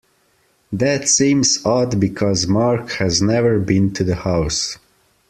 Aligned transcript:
That 0.73 1.07
seems 1.07 1.63
odd 1.63 1.99
because 1.99 2.47
Mark 2.47 2.89
has 2.93 3.21
never 3.21 3.59
been 3.59 3.93
to 3.93 4.03
the 4.03 4.15
house. 4.15 4.79